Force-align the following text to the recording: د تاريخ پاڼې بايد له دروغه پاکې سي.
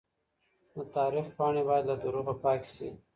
د 0.75 0.75
تاريخ 0.95 1.25
پاڼې 1.37 1.61
بايد 1.67 1.85
له 1.91 1.95
دروغه 2.03 2.33
پاکې 2.43 2.69
سي. 2.75 2.89